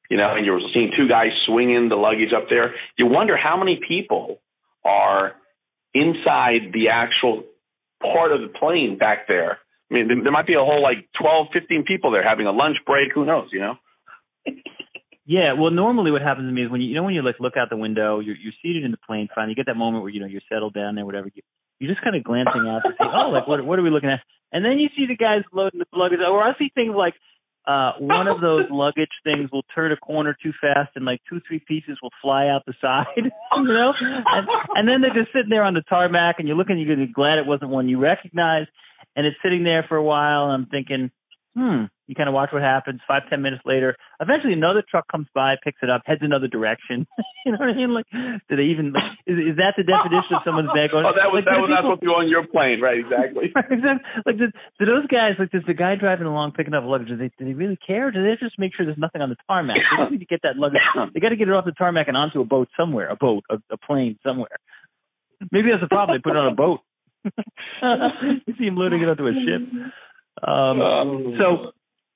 [0.09, 2.75] You know, and you're seeing two guys swinging the luggage up there.
[2.97, 4.39] You wonder how many people
[4.85, 5.33] are
[5.93, 7.43] inside the actual
[8.01, 9.59] part of the plane back there.
[9.89, 12.77] I mean, there might be a whole like 12, 15 people there having a lunch
[12.85, 13.13] break.
[13.13, 13.75] Who knows, you know?
[15.25, 17.39] Yeah, well, normally what happens to me is when you, you know when you like
[17.39, 19.47] look out the window, you're you're seated in the plane, fine.
[19.47, 21.31] You get that moment where you know you're settled down there, whatever.
[21.33, 21.41] You
[21.79, 24.09] you're just kind of glancing out to see, oh, like what what are we looking
[24.09, 24.19] at?
[24.51, 27.13] And then you see the guys loading the luggage, or I see things like
[27.65, 31.39] uh one of those luggage things will turn a corner too fast and like two
[31.47, 33.93] three pieces will fly out the side you know?
[33.99, 37.39] And, and then they're just sitting there on the tarmac and you're looking you're glad
[37.39, 38.67] it wasn't one you recognize.
[39.15, 41.11] And it's sitting there for a while and i'm thinking
[41.55, 43.01] hmm, you kind of watch what happens.
[43.09, 47.09] Five, ten minutes later, eventually another truck comes by, picks it up, heads another direction.
[47.45, 47.89] you know what I mean?
[47.89, 48.93] Like, do they even?
[48.93, 50.91] Like, is, is that the definition of someone's bag?
[50.93, 53.01] oh, that was like, that was people, not supposed to go on your plane, right?
[53.01, 53.49] Exactly.
[53.73, 54.05] exactly.
[54.29, 55.41] Like, do, do those guys?
[55.41, 57.09] Like, does the guy driving along picking up luggage?
[57.09, 58.13] Do they do they really care?
[58.13, 59.81] Do they just make sure there's nothing on the tarmac?
[59.81, 60.85] They just need to get that luggage.
[61.13, 63.43] They got to get it off the tarmac and onto a boat somewhere, a boat,
[63.49, 64.61] a, a plane somewhere.
[65.51, 66.17] Maybe that's the problem.
[66.17, 66.79] They put it on a boat.
[67.25, 69.61] you see him loading it onto a ship.
[70.41, 71.71] Um, Um, so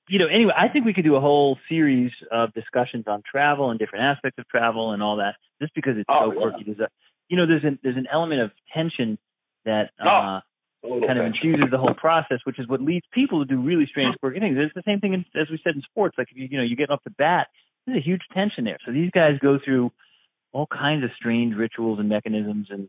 [0.08, 3.70] you know, anyway, I think we could do a whole series of discussions on travel
[3.70, 6.40] and different aspects of travel and all that, just because it's Oh, so yeah.
[6.40, 6.64] quirky.
[6.64, 6.88] There's a,
[7.28, 9.18] you know, there's an there's an element of tension
[9.64, 10.40] that Oh, uh,
[10.82, 14.16] kind of infuses the whole process, which is what leads people to do really strange,
[14.20, 14.56] quirky things.
[14.58, 16.16] It's the same thing in, as we said in sports.
[16.16, 17.48] Like if you you know you get off the bat,
[17.86, 18.78] there's a huge tension there.
[18.86, 19.90] So these guys go through
[20.52, 22.88] all kinds of strange rituals and mechanisms and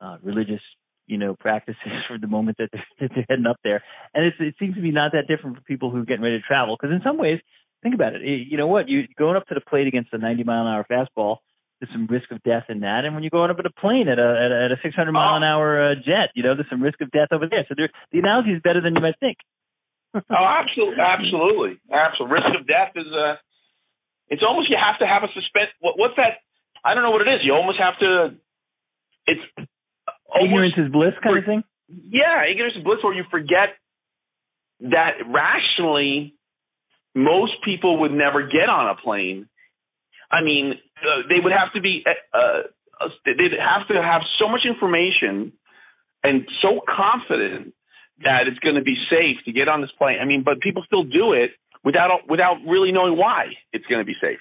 [0.00, 0.60] uh, religious
[1.06, 3.82] you know practices for the moment that they're, that they're heading up there.
[4.14, 6.38] And it's, it seems to be not that different for people who are getting ready
[6.38, 6.76] to travel.
[6.78, 7.40] Because in some ways,
[7.82, 8.22] think about it.
[8.22, 8.88] You know what?
[8.88, 11.38] You going up to the plate against a 90 mile an hour fastball.
[11.80, 14.08] There's some risk of death in that, and when you're going up at a plane
[14.08, 16.70] at a at a, at a 600 mile an hour uh, jet, you know there's
[16.70, 17.66] some risk of death over there.
[17.68, 19.38] So there, the analogy is better than you might think.
[20.14, 22.34] Oh, absolutely, absolutely, absolutely.
[22.38, 23.34] Risk of death is uh
[24.28, 25.74] It's almost you have to have a suspend.
[25.80, 26.38] What, what's that?
[26.84, 27.40] I don't know what it is.
[27.42, 28.38] You almost have to.
[29.26, 29.42] It's
[30.34, 31.62] Ignorance is bliss, kind of thing.
[31.88, 33.76] yeah, ignorance is bliss, where you forget
[34.80, 36.34] that rationally,
[37.14, 39.48] most people would never get on a plane.
[40.30, 42.04] I mean, uh, they would have to be.
[42.06, 45.52] Uh, uh, they'd have to have so much information
[46.22, 47.74] and so confident
[48.22, 50.18] that it's going to be safe to get on this plane.
[50.20, 51.50] I mean, but people still do it
[51.84, 54.38] without without really knowing why it's going to be safe.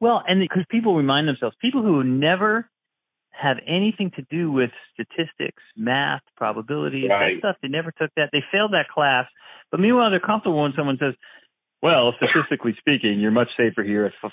[0.00, 2.68] Well, and because people remind themselves, people who never
[3.40, 7.34] have anything to do with statistics, math, probability, Right.
[7.34, 8.30] that stuff, they never took that.
[8.32, 9.26] They failed that class.
[9.70, 11.14] But meanwhile, they're comfortable when someone says,
[11.82, 14.32] "Well, statistically speaking, you're much safer here at f-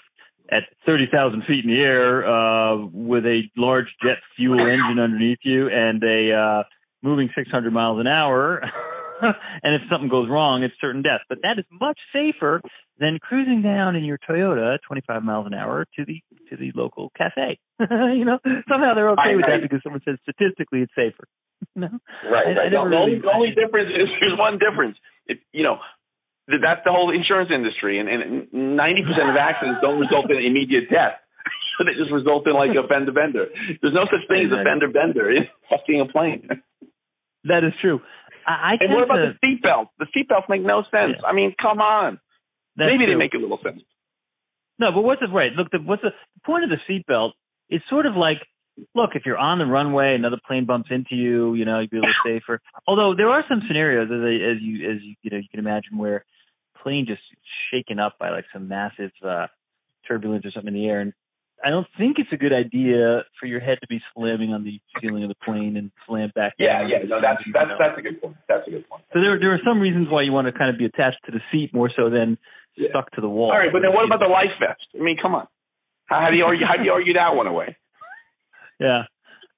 [0.49, 5.69] at 30,000 feet in the air uh, with a large jet fuel engine underneath you
[5.69, 6.63] and a uh,
[7.03, 8.61] moving 600 miles an hour."
[9.63, 11.21] and if something goes wrong, it's certain death.
[11.29, 12.61] But that is much safer
[12.99, 17.11] than cruising down in your Toyota 25 miles an hour to the to the local
[17.17, 17.59] cafe.
[17.79, 21.27] you know, somehow they're okay I- with I- that because someone says statistically it's safer.
[21.75, 21.87] no,
[22.29, 22.47] Right.
[22.55, 22.69] I- right.
[22.71, 24.97] The, never the only, really- the only difference is there's one difference.
[25.27, 25.77] If you know,
[26.47, 30.89] that's the whole insurance industry, and and ninety percent of accidents don't result in immediate
[30.91, 31.17] death.
[31.85, 33.47] they just result in like a fender bender.
[33.81, 36.47] There's no such thing as a fender bender in fucking a plane.
[37.45, 37.99] that is true.
[38.45, 39.89] I, I and what about to, the seatbelts?
[39.99, 41.17] The seatbelts make no sense.
[41.21, 41.27] Yeah.
[41.27, 42.19] I mean, come on.
[42.75, 43.81] that's Maybe they make a little sense.
[44.79, 45.51] No, but what's the right?
[45.53, 47.31] Look, the, what's the, the point of the seatbelt?
[47.69, 48.37] It's sort of like,
[48.93, 51.97] look, if you're on the runway, another plane bumps into you, you know, you'd be
[51.97, 52.61] a little safer.
[52.87, 55.59] Although there are some scenarios, as, I, as you as you you know you can
[55.59, 56.25] imagine, where
[56.83, 57.21] plane just
[57.71, 59.47] shaken up by like some massive uh,
[60.07, 61.13] turbulence or something in the air, and
[61.65, 64.79] I don't think it's a good idea for your head to be slamming on the
[65.01, 66.53] ceiling of the plane and slam back.
[66.59, 66.89] Yeah, down.
[66.89, 66.97] yeah.
[67.09, 67.75] No, that's that's know.
[67.79, 68.37] that's a good point.
[68.47, 69.03] That's a good point.
[69.13, 71.31] So there there are some reasons why you want to kind of be attached to
[71.31, 72.37] the seat more so than
[72.77, 72.89] Yeah.
[72.93, 73.49] stuck to the wall.
[73.51, 74.85] All right, but then what about the life vest?
[74.93, 75.47] I mean, come on.
[76.05, 76.67] How, how do you argue?
[76.67, 77.75] How do you argue that one away?
[78.79, 79.03] Yeah,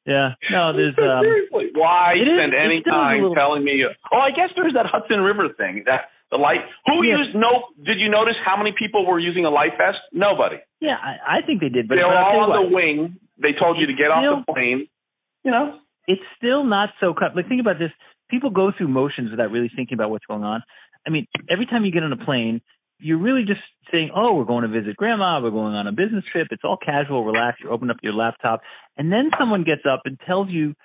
[0.05, 0.29] yeah.
[0.51, 1.23] No, there's um.
[1.23, 3.83] Seriously, why spend any is a time telling me?
[4.11, 5.83] Oh, I guess there's that Hudson River thing.
[5.85, 6.61] That the light.
[6.85, 7.71] Who used no?
[7.77, 9.97] Did you notice how many people were using a life vest?
[10.11, 10.57] Nobody.
[10.81, 12.69] Yeah, I, I think they did, but they were but I'll tell all on what,
[12.69, 13.17] the wing.
[13.41, 14.87] They told you to get off the plane.
[15.43, 15.79] You know.
[16.07, 17.35] it's still not so cut.
[17.35, 17.91] Like think about this:
[18.29, 20.63] people go through motions without really thinking about what's going on.
[21.05, 22.61] I mean, every time you get on a plane,
[22.99, 23.61] you're really just
[23.91, 25.39] saying, "Oh, we're going to visit grandma.
[25.41, 27.63] We're going on a business trip." It's all casual, relaxed.
[27.63, 28.61] You open up your laptop,
[28.97, 30.75] and then someone gets up and tells you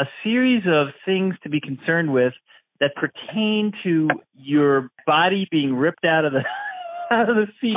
[0.00, 2.32] a series of things to be concerned with
[2.80, 6.44] that pertain to your body being ripped out of the
[7.10, 7.76] out of the seat,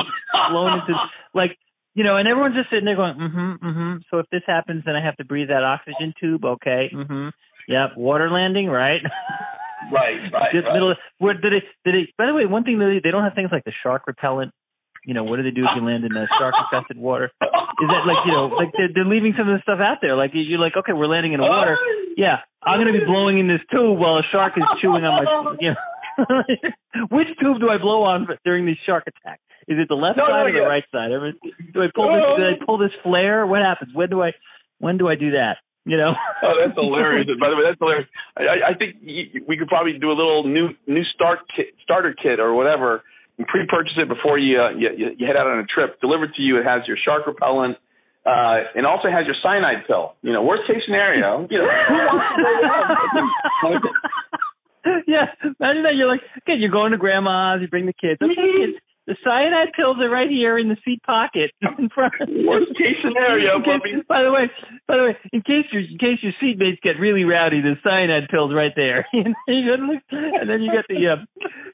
[0.50, 0.94] blown into
[1.34, 1.58] like
[1.94, 3.98] you know, and everyone's just sitting there going, mm-hmm, mm-hmm.
[4.10, 6.46] So if this happens, then I have to breathe that oxygen tube.
[6.46, 7.30] Okay, mm-hmm.
[7.68, 9.02] Yep, water landing, right?
[9.92, 10.74] Right, right, Just right.
[10.74, 10.96] middle.
[11.18, 11.64] Where did it?
[11.86, 12.10] Did it?
[12.18, 14.52] By the way, one thing that they, they don't have things like the shark repellent.
[15.06, 17.34] You know, what do they do if you land in a shark infested water?
[17.42, 20.16] Is that like you know, like they're, they're leaving some of this stuff out there?
[20.16, 21.78] Like you're like, okay, we're landing in the water.
[22.16, 25.26] Yeah, I'm gonna be blowing in this tube while a shark is chewing on my.
[25.58, 25.82] You know,
[27.10, 29.42] which tube do I blow on during these shark attacks?
[29.68, 31.10] Is it the left No, no, side or the right side?
[31.74, 32.26] Do I pull this?
[32.38, 33.46] Do I pull this flare?
[33.48, 33.94] What happens?
[33.96, 34.32] When do I?
[34.78, 35.58] When do I do that?
[35.86, 36.14] You know.
[36.44, 37.26] Oh, that's hilarious.
[37.40, 38.10] By the way, that's hilarious.
[38.38, 42.40] I, I think we could probably do a little new new start kit, starter kit
[42.40, 43.04] or whatever,
[43.42, 46.00] and pre-purchase it before you, uh, you you head out on a trip.
[46.00, 47.78] Delivered to you, it has your shark repellent,
[48.22, 50.14] uh, and also has your cyanide pill.
[50.22, 51.48] You know, worst case scenario.
[51.50, 52.30] You know, who wants
[53.66, 53.90] to go
[55.08, 55.98] yeah, imagine that.
[55.98, 58.22] You're like, okay, you're going to grandma's, you bring the kids.
[58.22, 58.78] Okay, kids,
[59.08, 62.14] the cyanide pills are right here in the seat pocket in front.
[62.22, 64.50] Worst case scenario, In case- by the way,
[64.88, 68.30] by the way, in case your in case your seatmates get really rowdy, the cyanide
[68.30, 69.08] pills right there.
[69.14, 71.02] and then you get the.
[71.02, 71.26] Uh,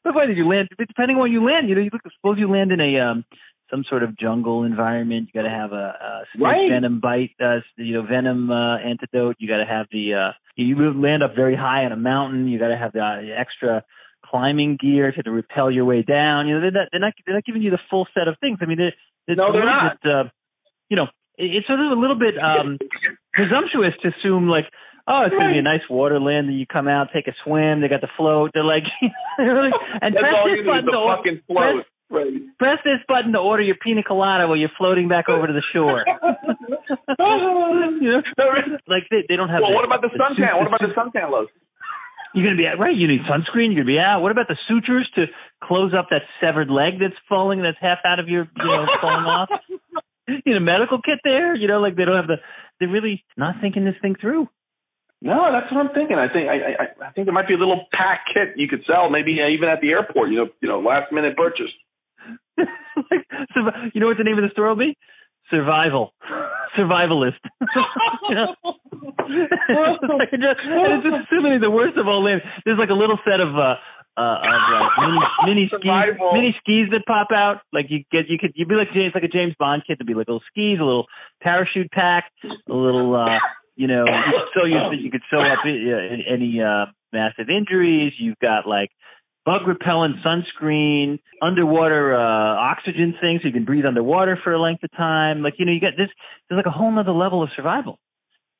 [0.03, 1.69] but the you land depending on where you land.
[1.69, 2.01] You know, you look.
[2.15, 3.25] Suppose you land in a um
[3.69, 5.29] some sort of jungle environment.
[5.33, 6.69] You got to have a, a snake Right.
[6.71, 7.35] venom bite.
[7.43, 9.35] Uh, you know, venom uh, antidote.
[9.39, 10.13] You got to have the.
[10.13, 12.47] uh You land up very high on a mountain.
[12.47, 13.83] You got to have the uh, extra
[14.25, 16.47] climbing gear to, to repel your way down.
[16.47, 18.59] You know, they're not, they're not they're not giving you the full set of things.
[18.61, 18.93] I mean, they're,
[19.27, 20.01] it's No, they're not.
[20.01, 20.23] Bit, uh,
[20.89, 21.07] you know,
[21.37, 22.77] it, it's sort of a little bit um
[23.33, 24.65] presumptuous to assume like,
[25.07, 26.47] oh, it's going to be a nice water land.
[26.47, 27.81] Then you come out, take a swim.
[27.81, 28.51] They got the float.
[28.53, 31.85] They're like, and That's press all this you need is button the to fucking float.
[32.09, 32.31] Right.
[32.57, 35.63] press this button to order your pina colada while you're floating back over to the
[35.73, 36.05] shore.
[37.19, 38.21] you know,
[38.87, 39.59] like they they don't have.
[39.61, 40.55] Well, the- what about the suntan?
[40.57, 41.51] What about the suntan lotion?
[42.33, 42.95] You're gonna be out, right.
[42.95, 43.73] You need sunscreen.
[43.73, 44.21] You're gonna be out.
[44.21, 45.25] What about the sutures to
[45.63, 49.25] close up that severed leg that's falling, that's half out of your, you know, falling
[49.25, 49.49] off?
[50.29, 51.55] You need a medical kit there.
[51.55, 52.35] You know, like they don't have the.
[52.81, 54.49] They're really not thinking this thing through.
[55.21, 56.17] No, that's what I'm thinking.
[56.17, 58.83] I think I, I I think there might be a little pack kit you could
[58.85, 60.29] sell, maybe uh, even at the airport.
[60.29, 61.73] You know, you know, last minute purchase.
[62.57, 64.95] you know what the name of the store will be?
[65.49, 66.13] Survival.
[66.77, 67.39] Survivalist.
[68.29, 68.53] you know?
[68.93, 72.43] it's like just, and it's assuming the worst of all lives.
[72.65, 73.75] There's like a little set of uh
[74.17, 77.61] uh, of uh, mini mini skis mini skis that pop out.
[77.71, 79.97] Like you get you could you'd be like James like a James Bond kit.
[79.99, 81.05] There'd be like little skis, a little
[81.41, 83.39] parachute pack, a little uh
[83.77, 88.11] you know you could sew you you could sew up any uh massive injuries.
[88.19, 88.89] You've got like
[89.45, 94.83] bug repellent sunscreen, underwater uh oxygen things so you can breathe underwater for a length
[94.83, 95.41] of time.
[95.41, 96.09] Like, you know, you got this
[96.49, 97.99] there's like a whole nother level of survival.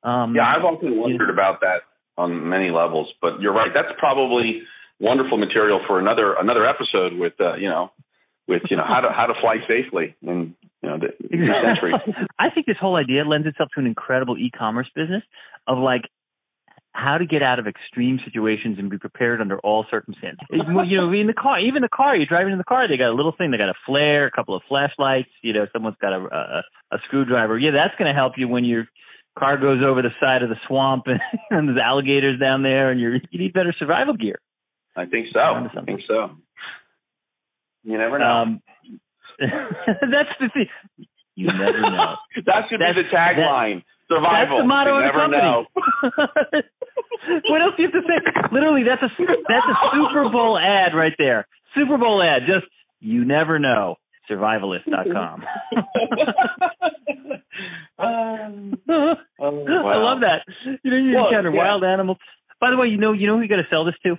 [0.03, 1.81] Um Yeah, I've often wondered about that
[2.17, 3.71] on many levels, but you're right.
[3.73, 4.61] That's probably
[4.99, 7.91] wonderful material for another another episode with uh, you know
[8.47, 11.07] with you know how to how to fly safely in you know the.
[12.39, 15.23] I think this whole idea lends itself to an incredible e-commerce business
[15.67, 16.03] of like
[16.93, 20.47] how to get out of extreme situations and be prepared under all circumstances.
[20.49, 23.11] You know, in the car, even the car, you're driving in the car, they got
[23.11, 26.13] a little thing, they got a flare, a couple of flashlights, you know, someone's got
[26.13, 26.63] a a,
[26.95, 27.57] a screwdriver.
[27.59, 28.87] Yeah, that's going to help you when your
[29.37, 31.19] car goes over the side of the swamp and,
[31.51, 34.39] and there's alligators down there, and you're you need better survival gear.
[34.95, 35.39] I think so.
[35.39, 36.31] I think so.
[37.83, 38.25] You never know.
[38.25, 38.61] Um,
[40.11, 40.67] that's the thing.
[41.35, 42.15] You never know.
[42.45, 43.83] that should that's- be the tagline.
[44.09, 44.57] Survival.
[44.57, 45.43] That's the motto you of the never company.
[45.43, 45.65] know.
[47.51, 48.17] what else do you have to say?
[48.53, 51.45] Literally, that's a that's a Super Bowl ad right there.
[51.75, 52.43] Super Bowl ad.
[52.47, 52.71] Just
[53.01, 53.97] you never know.
[54.31, 55.43] Survivalist.com.
[57.99, 59.87] um, oh, wow.
[59.87, 60.41] I love that.
[60.83, 61.57] You know, you Well, encounter yeah.
[61.57, 62.17] wild animals.
[62.59, 64.15] By the way, you know, you know who you got to sell this to?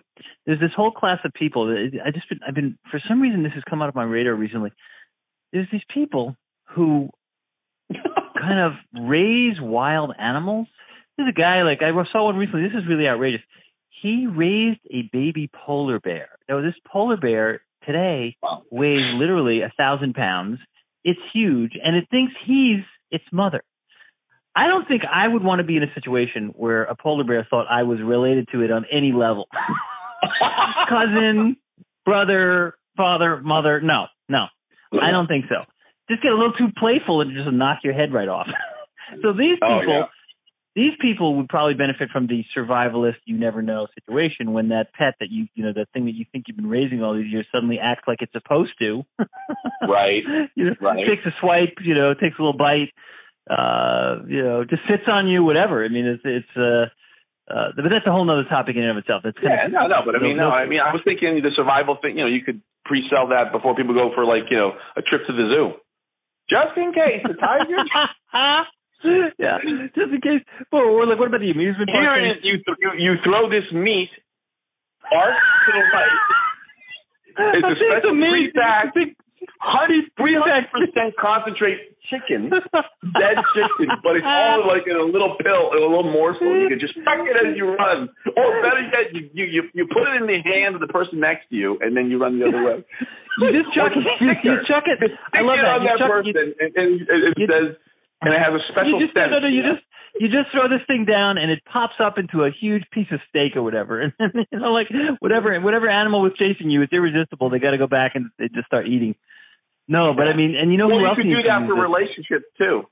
[0.47, 1.67] There's this whole class of people.
[1.67, 4.05] that- I just been, I've been for some reason this has come out of my
[4.05, 4.71] radar recently.
[5.53, 6.37] There's these people
[6.75, 7.11] who
[7.93, 8.73] kind of
[9.09, 10.67] raise wild animals.
[11.17, 12.63] There's a guy like I saw one recently.
[12.69, 13.41] This is really outrageous.
[14.03, 16.29] He raised a baby polar bear.
[16.49, 18.63] Now this polar bear today Wow.
[18.71, 20.59] weighs literally a thousand pounds.
[21.05, 22.81] It's huge, and it thinks he's
[23.11, 23.63] its mother.
[24.55, 27.47] I don't think I would want to be in a situation where a polar bear
[27.49, 29.47] thought I was related to it on any level.
[30.89, 31.57] Cousin,
[32.05, 33.81] brother, father, mother.
[33.81, 34.47] No, no,
[34.93, 35.65] I don't think so.
[36.11, 38.47] Just get a little too playful and just knock your head right off.
[39.23, 40.05] so these Oh, people, yeah.
[40.75, 45.15] these people would probably benefit from the survivalist, you never know situation when that pet
[45.21, 47.47] that you, you know, that thing that you think you've been raising all these years
[47.53, 49.03] suddenly acts like it's supposed to.
[49.89, 50.23] Right.
[50.55, 51.07] you know, Right.
[51.07, 52.93] takes a swipe, you know, takes a little bite,
[53.51, 55.85] uh, you know, just sits on you, whatever.
[55.85, 56.87] I mean, it's, it's, uh,
[57.49, 59.23] uh, but that's a whole other topic in and of itself.
[59.25, 61.97] That's yeah, no, no, but I mean, no, I mean, I was thinking the survival
[62.01, 62.21] thing.
[62.21, 65.25] You know, you could pre-sell that before people go for like, you know, a trip
[65.27, 65.81] to the zoo,
[66.49, 67.81] just in case the tiger.
[69.39, 69.59] yeah,
[69.97, 70.45] just in case.
[70.71, 72.05] But like, what about the amusement park?
[72.05, 72.37] Here is.
[72.45, 74.13] You, th- you you throw this meat
[75.09, 76.19] arc to the right.
[77.39, 78.51] It's a special meat.
[78.99, 79.15] Big,
[79.61, 80.17] 100%
[81.19, 86.49] concentrate chicken, dead chicken, but it's all like in a little pill, a little morsel.
[86.49, 90.09] You can just suck it as you run, or better yet, you you you put
[90.09, 92.49] it in the hand of the person next to you, and then you run the
[92.49, 92.79] other way.
[93.39, 94.03] You just chuck it.
[94.43, 94.99] You chuck it.
[95.35, 95.75] I love it that.
[95.79, 97.77] on you that chuck, person, you, and, and, and it you, says,
[98.23, 99.31] and it has a special?" You just, scent?
[99.31, 99.85] No, no, you just
[100.21, 103.21] you just throw this thing down and it pops up into a huge piece of
[103.29, 104.89] steak or whatever, and you know, like
[105.21, 107.51] whatever whatever animal was chasing you, it's irresistible.
[107.51, 109.15] They got to go back and they just start eating.
[109.89, 111.67] No, but I mean, and you know well, who you else could do that to
[111.67, 112.85] for relationships too.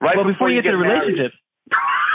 [0.00, 1.10] Right well, before, you get, to the married.
[1.10, 1.32] relationship.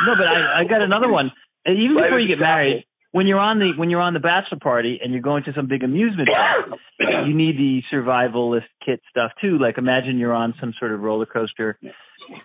[0.07, 1.31] No, but I, I got another one.
[1.65, 4.19] And even Right before you get married, when you're on the when you're on the
[4.19, 6.79] bachelor party and you're going to some big amusement park,
[7.27, 9.59] you need the survivalist kit stuff too.
[9.59, 11.77] Like imagine you're on some sort of roller coaster,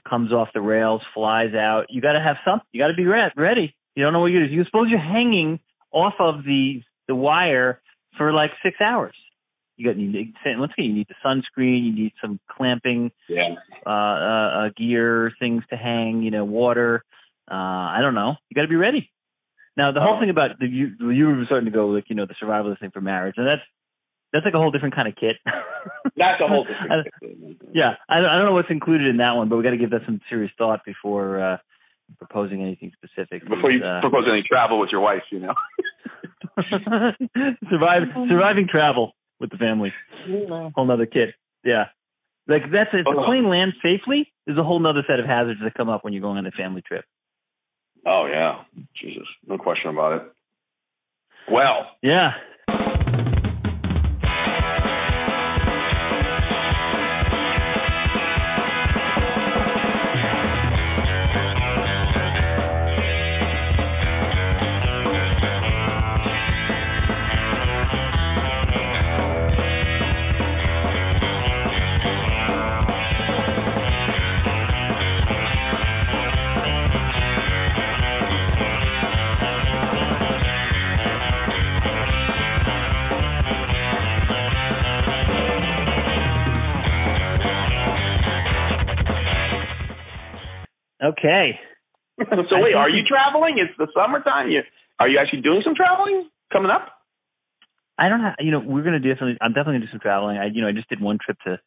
[0.09, 1.87] comes off the rails, flies out.
[1.89, 2.67] You got to have something.
[2.73, 3.75] You got to be re- ready.
[3.95, 4.45] You don't know what you're.
[4.47, 5.61] You suppose you're hanging
[5.93, 7.81] off of the the wire
[8.17, 9.15] for like six hours.
[9.77, 11.85] You got you need once again you need the sunscreen.
[11.87, 13.55] You need some clamping Yeah.
[13.87, 13.93] uh, uh,
[14.67, 17.05] uh, gear, things to hang, you know, water.
[17.51, 18.35] Uh, I don't know.
[18.51, 19.11] You got to be ready.
[19.77, 20.21] Now, the whole Oh.
[20.21, 22.91] thing about the you, you were starting to go like you know the survivalist thing
[22.91, 23.63] for marriage, and that's
[24.33, 25.37] that's like a whole different kind of kit.
[26.17, 27.07] That's a whole different.
[27.73, 29.77] Yeah, I don't, I don't know what's included in that one, but we got to
[29.79, 31.57] give that some serious thought before uh,
[32.19, 33.43] proposing anything specific.
[33.49, 35.55] Before you uh, propose any travel with your wife, you know.
[37.71, 39.93] survive surviving travel with the family,
[40.75, 41.35] whole nother kit.
[41.65, 41.87] Yeah,
[42.47, 43.25] like that's if the Oh.
[43.27, 44.33] plane lands safely.
[44.47, 46.51] There's a whole nother set of hazards that come up when you're going on a
[46.51, 47.05] family trip.
[48.07, 48.65] Oh yeah,
[49.01, 50.23] Jesus, no question about it.
[51.51, 52.33] Well, Yeah.
[91.19, 91.59] Okay.
[92.19, 93.59] so wait, are you traveling?
[93.59, 94.51] It's the summertime.
[94.51, 94.63] You
[94.99, 96.89] are you actually doing some traveling coming up?
[97.99, 99.39] I don't have, you know, we're gonna do definitely.
[99.41, 100.39] I'm definitely gonna do some traveling.
[100.39, 101.59] I, you know, I just did one trip to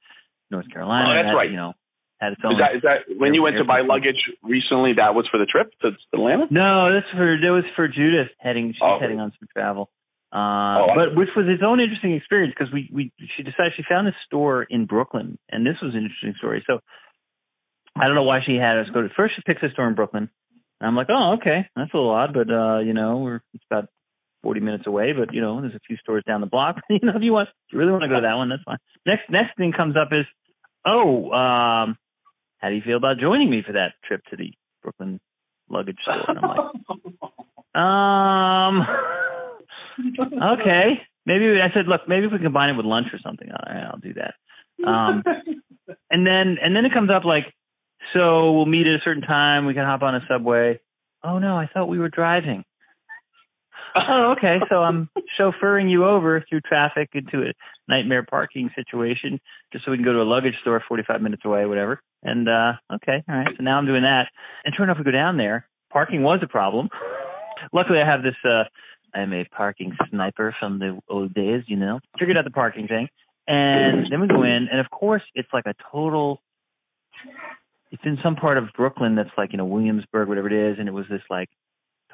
[0.49, 1.11] North Carolina.
[1.11, 1.49] Oh, that's That, right.
[1.51, 1.73] You know,
[2.19, 2.53] had its own.
[2.53, 4.93] Is that is that when you went to buy luggage recently?
[4.95, 6.47] That was for the trip to Atlanta.
[6.49, 8.71] No, that's for that was for Judith heading.
[8.71, 8.99] She's Oh.
[8.99, 9.89] heading on some travel.
[10.31, 13.83] Uh, Oh, but which was its own interesting experience because we we she decided she
[13.83, 16.63] found a store in Brooklyn and this was an interesting story.
[16.65, 16.79] So
[17.95, 19.95] I don't know why she had us go to first she picks a store in
[19.95, 20.29] Brooklyn
[20.79, 23.63] and I'm like oh okay that's a little odd but uh you know we're it's
[23.69, 23.89] about
[24.43, 27.13] 40 minutes away but you know there's a few stores down the block you know
[27.15, 28.77] if you want if you really want to go to that one that's fine.
[29.05, 30.25] Next next thing comes up is
[30.85, 31.97] oh um
[32.59, 35.19] how do you feel about joining me for that trip to the Brooklyn
[35.69, 36.59] luggage store and I'm like
[37.75, 38.87] um
[40.59, 41.01] okay.
[41.25, 43.85] Maybe I said, look, maybe if we combine it with lunch or something, all right,
[43.85, 44.33] I'll do that.
[44.87, 45.23] Um,
[46.09, 47.45] and then and then it comes up like,
[48.13, 49.65] so we'll meet at a certain time.
[49.65, 50.79] We can hop on a subway.
[51.23, 52.63] Oh no, I thought we were driving.
[53.95, 54.57] oh, okay.
[54.69, 55.09] So I'm
[55.39, 57.53] chauffeuring you over through traffic into a
[57.87, 59.39] nightmare parking situation
[59.73, 62.01] just so we can go to a luggage store 45 minutes away, whatever.
[62.23, 63.47] And uh okay, all right.
[63.57, 64.27] So now I'm doing that.
[64.65, 65.67] And sure enough, we go down there.
[65.91, 66.89] Parking was a problem.
[67.73, 68.35] Luckily, I have this.
[68.45, 68.63] uh
[69.13, 71.99] I'm a parking sniper from the old days, you know.
[72.17, 73.09] Figured out the parking thing,
[73.47, 76.41] and then we go in, and of course, it's like a total.
[77.91, 80.87] It's in some part of Brooklyn that's like you know Williamsburg, whatever it is, and
[80.87, 81.49] it was this like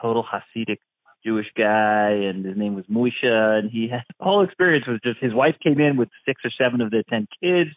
[0.02, 0.78] total Hasidic
[1.26, 5.20] Jewish guy, and his name was Moisha, and he had the whole experience was just
[5.20, 7.70] his wife came in with six or seven of the ten kids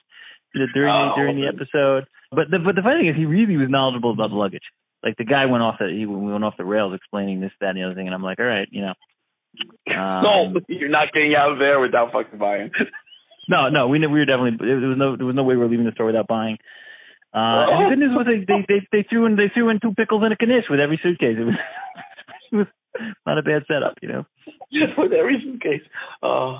[0.54, 1.12] during Oh.
[1.16, 2.04] during the episode.
[2.30, 4.62] But the but the funny thing is, he really was knowledgeable about the luggage.
[5.02, 7.78] Like the guy went off the he went off the rails explaining this, that, and
[7.78, 8.94] the other thing, and I'm like, all right, you know.
[9.90, 12.70] Um, no, you're not getting out of there without fucking buying.
[13.48, 15.60] no, no, we knew, we were definitely there was no there was no way we
[15.60, 16.56] were leaving the store without buying.
[17.30, 19.78] Uh, and the good news was they, they they they threw in they threw in
[19.78, 21.38] two pickles and a knish with every suitcase.
[21.38, 21.54] It was
[22.52, 22.66] it was
[23.24, 24.26] not a bad setup, you know.
[24.72, 25.86] Just with every suitcase.
[26.22, 26.58] Oh.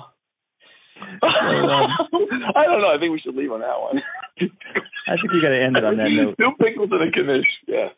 [1.01, 1.19] um,
[2.55, 2.93] I don't know.
[2.93, 3.99] I think we should leave on that one.
[4.39, 6.39] I think we got to end it on that note.
[6.39, 7.51] Two pickles and a knish.
[7.67, 7.89] Yeah.